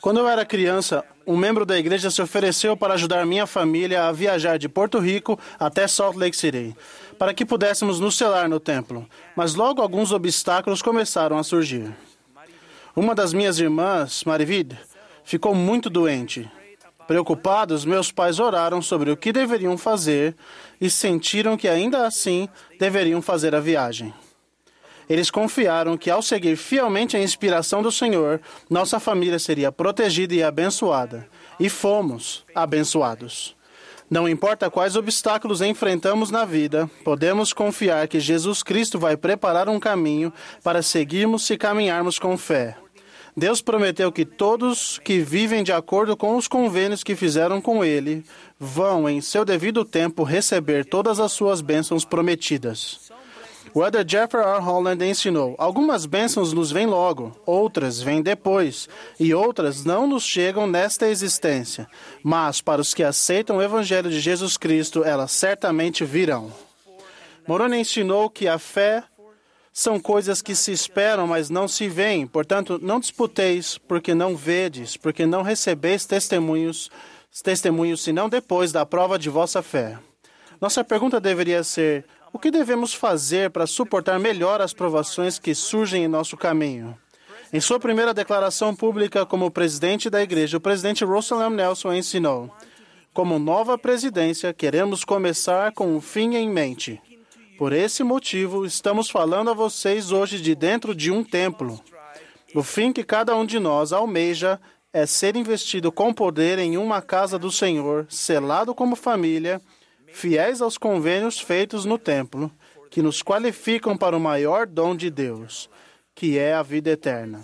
[0.00, 4.12] Quando eu era criança, um membro da igreja se ofereceu para ajudar minha família a
[4.12, 6.74] viajar de Porto Rico até Salt Lake City,
[7.18, 9.06] para que pudéssemos nos selar no templo.
[9.36, 11.94] Mas logo alguns obstáculos começaram a surgir.
[12.94, 14.78] Uma das minhas irmãs, Marivid,
[15.22, 16.50] ficou muito doente.
[17.06, 20.34] Preocupados, meus pais oraram sobre o que deveriam fazer
[20.80, 22.48] e sentiram que ainda assim
[22.80, 24.14] deveriam fazer a viagem.
[25.08, 30.42] Eles confiaram que, ao seguir fielmente a inspiração do Senhor, nossa família seria protegida e
[30.42, 31.28] abençoada.
[31.58, 33.56] E fomos abençoados.
[34.08, 39.80] Não importa quais obstáculos enfrentamos na vida, podemos confiar que Jesus Cristo vai preparar um
[39.80, 42.76] caminho para seguirmos e caminharmos com fé.
[43.36, 48.24] Deus prometeu que todos que vivem de acordo com os convênios que fizeram com Ele
[48.58, 53.05] vão, em seu devido tempo, receber todas as suas bênçãos prometidas.
[53.74, 54.60] O Elder Jeffrey R.
[54.60, 60.66] Holland ensinou: algumas bênçãos nos vêm logo, outras vêm depois, e outras não nos chegam
[60.66, 61.86] nesta existência.
[62.22, 66.52] Mas para os que aceitam o Evangelho de Jesus Cristo, elas certamente virão.
[67.46, 69.04] Moroni ensinou que a fé
[69.72, 72.26] são coisas que se esperam, mas não se veem.
[72.26, 76.90] Portanto, não disputeis, porque não vedes, porque não recebeis testemunhos,
[77.42, 79.98] testemunhos senão depois da prova de vossa fé.
[80.58, 86.04] Nossa pergunta deveria ser: o que devemos fazer para suportar melhor as provações que surgem
[86.04, 86.96] em nosso caminho?
[87.52, 91.56] Em sua primeira declaração pública como presidente da igreja, o presidente Russell M.
[91.56, 92.50] Nelson ensinou:
[93.12, 97.00] Como nova presidência, queremos começar com o fim em mente.
[97.56, 101.80] Por esse motivo, estamos falando a vocês hoje de dentro de um templo.
[102.54, 104.60] O fim que cada um de nós almeja
[104.92, 109.60] é ser investido com poder em uma casa do Senhor, selado como família,
[110.16, 112.50] fiéis aos convênios feitos no templo,
[112.90, 115.68] que nos qualificam para o maior dom de Deus,
[116.14, 117.42] que é a vida eterna.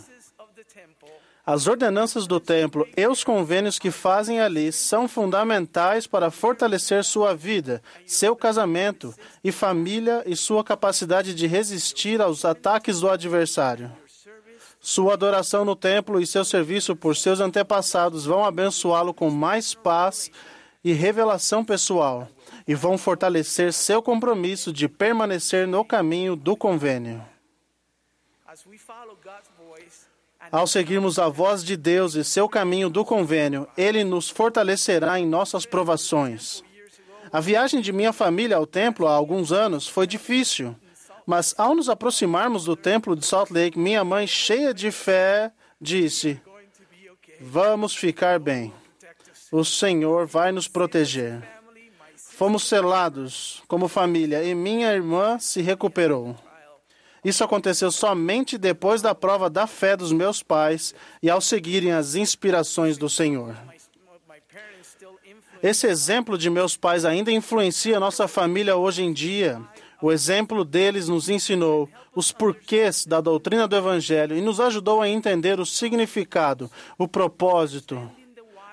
[1.44, 7.34] As ordenanças do templo e os convênios que fazem ali são fundamentais para fortalecer sua
[7.34, 9.14] vida, seu casamento
[9.44, 13.92] e família e sua capacidade de resistir aos ataques do adversário.
[14.80, 20.30] Sua adoração no templo e seu serviço por seus antepassados vão abençoá-lo com mais paz
[20.84, 22.28] e revelação pessoal
[22.66, 27.24] e vão fortalecer seu compromisso de permanecer no caminho do convênio.
[30.50, 35.26] Ao seguirmos a voz de Deus e seu caminho do convênio, Ele nos fortalecerá em
[35.26, 36.62] nossas provações.
[37.32, 40.76] A viagem de minha família ao templo há alguns anos foi difícil,
[41.24, 46.40] mas ao nos aproximarmos do templo de Salt Lake, minha mãe, cheia de fé, disse.
[47.40, 48.72] Vamos ficar bem.
[49.52, 51.46] O Senhor vai nos proteger.
[52.16, 56.34] Fomos selados como família e minha irmã se recuperou.
[57.22, 62.14] Isso aconteceu somente depois da prova da fé dos meus pais e ao seguirem as
[62.14, 63.54] inspirações do Senhor.
[65.62, 69.60] Esse exemplo de meus pais ainda influencia nossa família hoje em dia.
[70.00, 75.08] O exemplo deles nos ensinou os porquês da doutrina do Evangelho e nos ajudou a
[75.10, 78.10] entender o significado, o propósito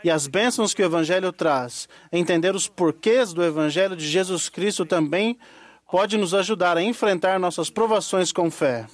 [0.03, 1.87] e as bênçãos que o Evangelho traz.
[2.11, 5.37] Entender os porquês do Evangelho de Jesus Cristo também
[5.89, 8.85] pode nos ajudar a enfrentar nossas provações com fé.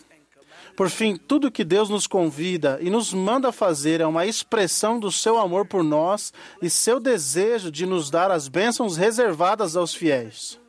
[0.75, 5.09] Por fim, tudo que Deus nos convida e nos manda fazer é uma expressão do
[5.09, 10.59] seu amor por nós e seu desejo de nos dar as bênçãos reservadas aos fiéis.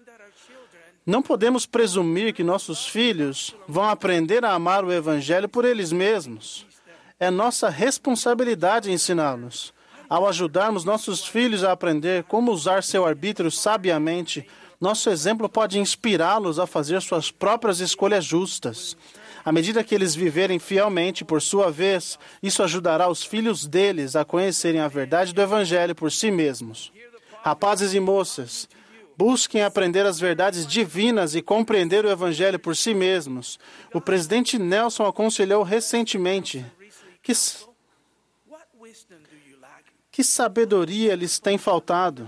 [1.05, 6.67] Não podemos presumir que nossos filhos vão aprender a amar o Evangelho por eles mesmos.
[7.19, 9.76] É nossa responsabilidade ensiná-los.
[10.09, 14.47] Ao ajudarmos nossos filhos a aprender como usar seu arbítrio sabiamente,
[14.81, 18.97] nosso exemplo pode inspirá-los a fazer suas próprias escolhas justas.
[19.45, 24.25] À medida que eles viverem fielmente, por sua vez, isso ajudará os filhos deles a
[24.25, 26.93] conhecerem a verdade do Evangelho por si mesmos.
[27.43, 28.69] Rapazes e moças,
[29.17, 33.59] busquem aprender as verdades divinas e compreender o Evangelho por si mesmos.
[33.95, 36.65] O presidente Nelson aconselhou recentemente
[37.23, 37.33] que,
[40.17, 42.27] que sabedoria lhes tem faltado.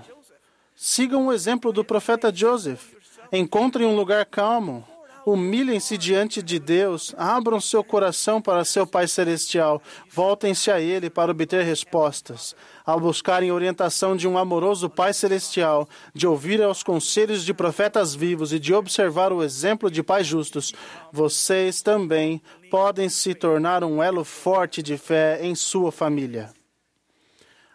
[0.77, 2.93] Sigam o exemplo do profeta Joseph.
[3.33, 4.87] Encontrem um lugar calmo.
[5.25, 7.15] Humilhem-se diante de Deus.
[7.17, 9.81] Abram seu coração para seu Pai Celestial.
[10.11, 12.55] Voltem-se a Ele para obter respostas.
[12.85, 18.53] Ao buscarem orientação de um amoroso Pai Celestial, de ouvir aos conselhos de profetas vivos
[18.53, 20.75] e de observar o exemplo de pais justos,
[21.11, 26.58] vocês também podem se tornar um elo forte de fé em sua família.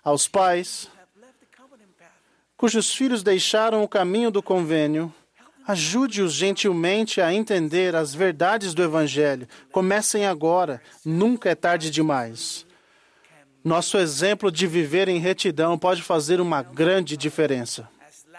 [0.03, 0.89] Aos pais
[2.55, 5.13] cujos filhos deixaram o caminho do convênio,
[5.65, 9.47] Ajude-os gentilmente a entender as verdades do Evangelho.
[9.71, 12.65] Comecem agora, nunca é tarde demais.
[13.63, 17.87] Nosso exemplo de viver em retidão pode fazer uma grande diferença.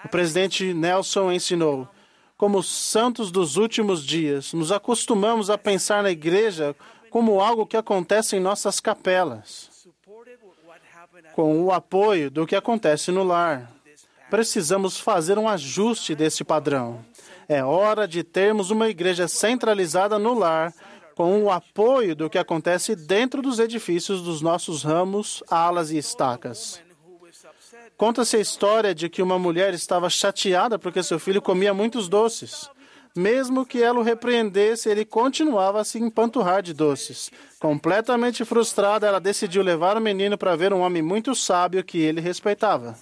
[0.04, 1.88] O presidente Nelson ensinou:
[2.36, 6.76] como santos dos últimos dias, nos acostumamos a pensar na igreja
[7.08, 9.70] como algo que acontece em nossas capelas,
[11.32, 13.70] com o apoio do que acontece no lar.
[14.30, 17.04] Precisamos fazer um ajuste desse padrão.
[17.48, 20.72] É hora de termos uma igreja centralizada no lar,
[21.14, 26.82] com o apoio do que acontece dentro dos edifícios dos nossos ramos, alas e estacas.
[27.96, 32.68] Conta-se a história de que uma mulher estava chateada porque seu filho comia muitos doces.
[33.16, 37.30] Mesmo que ela o repreendesse, ele continuava a se empanturrar de doces.
[37.60, 42.20] Completamente frustrada, ela decidiu levar o menino para ver um homem muito sábio que ele
[42.20, 42.98] respeitava.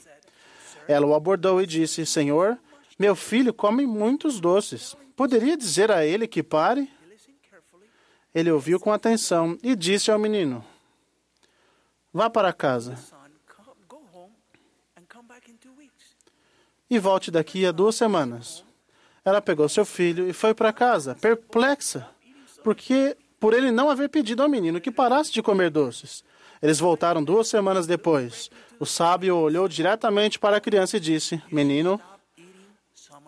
[0.86, 2.58] Ela o abordou e disse: Senhor,
[2.98, 4.94] meu filho come muitos doces.
[5.16, 6.90] Poderia dizer a ele que pare?
[8.34, 10.62] Ele ouviu com atenção e disse ao menino:
[12.12, 12.98] Vá para casa
[16.90, 18.62] e volte daqui a duas semanas.
[19.24, 22.08] Ela pegou seu filho e foi para casa, perplexa,
[22.64, 26.24] porque por ele não haver pedido ao menino que parasse de comer doces.
[26.60, 28.50] Eles voltaram duas semanas depois.
[28.78, 32.00] O sábio olhou diretamente para a criança e disse: Menino,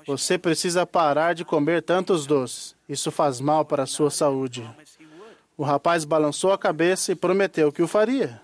[0.07, 2.77] você precisa parar de comer tantos doces.
[2.89, 4.69] Isso faz mal para a sua saúde.
[5.57, 8.41] O rapaz balançou a cabeça e prometeu que o faria.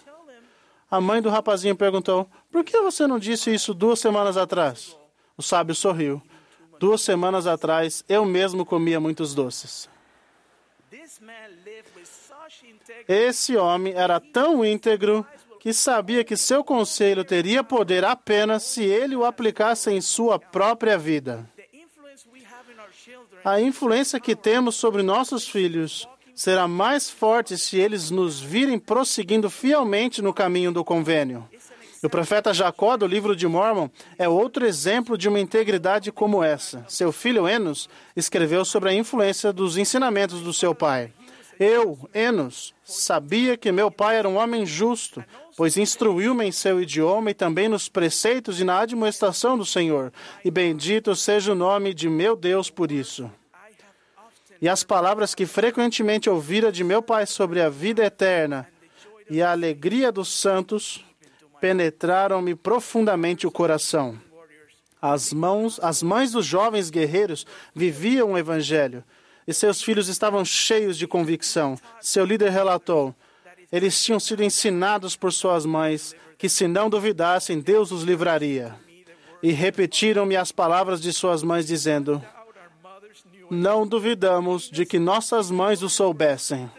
[0.90, 4.96] A mãe do rapazinho perguntou: Por que você não disse isso duas semanas atrás?
[5.36, 6.20] O sábio sorriu.
[6.80, 9.86] Duas semanas atrás, eu mesmo comia muitos doces.
[13.06, 15.26] Esse homem era tão íntegro
[15.60, 20.96] que sabia que seu conselho teria poder apenas se ele o aplicasse em sua própria
[20.96, 21.46] vida.
[23.44, 29.50] A influência que temos sobre nossos filhos será mais forte se eles nos virem prosseguindo
[29.50, 31.46] fielmente no caminho do convênio.
[32.02, 36.82] O profeta Jacó, do livro de Mormon, é outro exemplo de uma integridade como essa.
[36.88, 41.12] Seu filho Enos escreveu sobre a influência dos ensinamentos do seu pai.
[41.58, 45.22] Eu, Enos, sabia que meu pai era um homem justo,
[45.58, 50.10] pois instruiu-me em seu idioma e também nos preceitos e na admoestação do Senhor.
[50.42, 53.30] E bendito seja o nome de meu Deus por isso.
[54.58, 58.66] E as palavras que frequentemente ouvira de meu pai sobre a vida eterna
[59.28, 61.04] e a alegria dos santos
[61.60, 64.18] penetraram-me profundamente o coração.
[65.00, 69.02] As mãos, as mães dos jovens guerreiros viviam o evangelho
[69.46, 71.76] e seus filhos estavam cheios de convicção.
[72.00, 73.14] Seu líder relatou:
[73.72, 78.74] eles tinham sido ensinados por suas mães que se não duvidassem, Deus os livraria.
[79.42, 82.22] E repetiram-me as palavras de suas mães dizendo:
[83.50, 86.70] não duvidamos de que nossas mães o soubessem.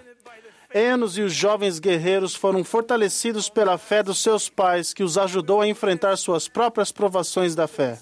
[0.73, 5.61] Enos e os jovens guerreiros foram fortalecidos pela fé dos seus pais, que os ajudou
[5.61, 7.99] a enfrentar suas próprias provações da fé.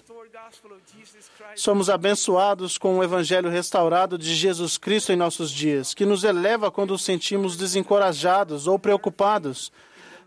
[1.55, 6.69] Somos abençoados com o evangelho restaurado de Jesus Cristo em nossos dias, que nos eleva
[6.69, 9.71] quando nos sentimos desencorajados ou preocupados.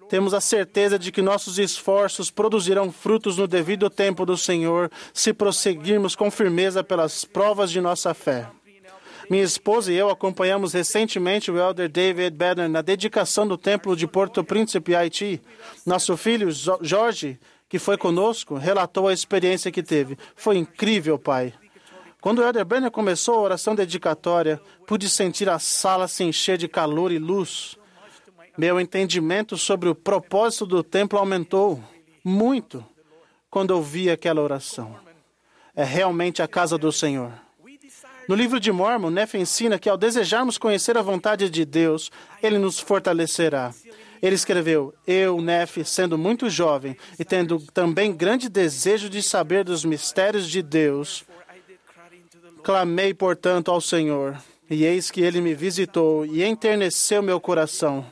[0.09, 5.33] Temos a certeza de que nossos esforços produzirão frutos no devido tempo do Senhor, se
[5.33, 8.49] prosseguirmos com firmeza pelas provas de nossa fé.
[9.33, 14.07] Minha esposa e eu acompanhamos recentemente o elder David Banner na dedicação do templo de
[14.07, 15.41] Porto Príncipe, Haiti.
[15.87, 20.19] Nosso filho, Jo- Jorge, que foi conosco, relatou a experiência que teve.
[20.37, 21.55] Foi incrível, pai.
[22.21, 26.69] Quando o elder Banner começou a oração dedicatória, pude sentir a sala se encher de
[26.69, 27.79] calor e luz.
[28.59, 31.83] Meu entendimento sobre o propósito do templo aumentou
[32.23, 32.85] muito
[33.49, 34.95] quando ouvi aquela oração.
[35.75, 37.33] É realmente a casa do Senhor.
[38.29, 42.11] No livro de Mormon, Nefe ensina que ao desejarmos conhecer a vontade de Deus,
[42.43, 43.75] ele nos fortalecerá.
[44.23, 49.85] Ele escreveu: Eu, Nefe, sendo muito jovem e tendo também grande desejo de saber dos
[49.85, 51.25] mistérios de Deus,
[52.63, 54.41] clamei, portanto, ao Senhor.
[54.71, 58.07] E eis que ele me visitou e enterneceu meu coração,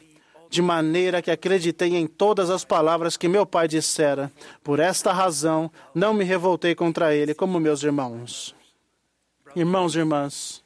[0.50, 4.30] de maneira que acreditei em todas as palavras que meu pai dissera.
[4.62, 8.59] Por esta razão, não me revoltei contra ele como meus irmãos.
[9.56, 10.62] Irmãos e irmãs,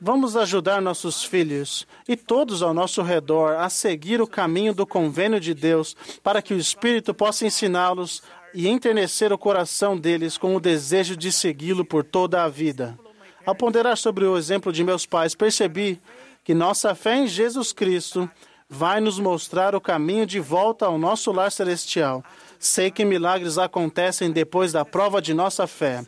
[0.00, 5.40] Vamos ajudar nossos filhos e todos ao nosso redor a seguir o caminho do convênio
[5.40, 8.22] de Deus, para que o Espírito possa ensiná-los
[8.54, 12.98] e enternecer o coração deles com o desejo de segui-lo por toda a vida.
[13.44, 16.00] Ao ponderar sobre o exemplo de meus pais, percebi
[16.44, 18.30] que nossa fé em Jesus Cristo
[18.68, 22.24] vai nos mostrar o caminho de volta ao nosso lar celestial.
[22.58, 26.04] Sei que milagres acontecem depois da prova de nossa fé.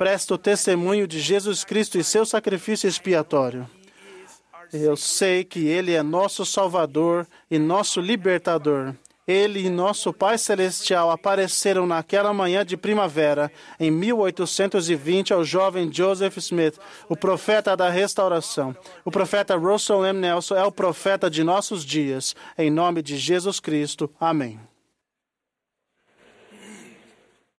[0.00, 3.68] Presto testemunho de Jesus Cristo e seu sacrifício expiatório.
[4.72, 8.94] Eu sei que Ele é nosso Salvador e nosso libertador.
[9.28, 16.38] Ele e nosso Pai Celestial apareceram naquela manhã de primavera, em 1820, ao jovem Joseph
[16.38, 18.74] Smith, o profeta da restauração.
[19.04, 20.18] O profeta Russell M.
[20.18, 22.34] Nelson é o profeta de nossos dias.
[22.56, 24.10] Em nome de Jesus Cristo.
[24.18, 24.58] Amém.